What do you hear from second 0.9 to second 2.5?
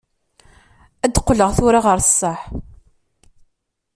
Ad d-qqleɣ tura ɣer ṣṣeḥ.